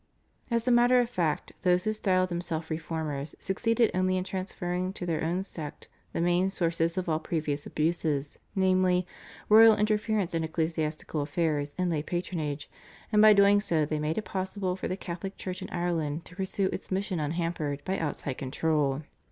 [0.49, 5.05] As a matter of fact those who styled themselves Reformers succeeded only in transferring to
[5.05, 9.05] their own sect the main sources of all previous abuses, namely,
[9.47, 12.67] royal interference in ecclesiastical affairs and lay patronage,
[13.11, 16.35] and by doing so they made it possible for the Catholic Church in Ireland to
[16.35, 19.03] pursue its mission unhampered by outside control.